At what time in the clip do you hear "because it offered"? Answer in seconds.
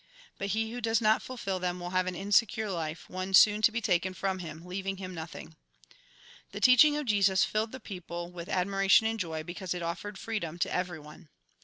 9.43-10.17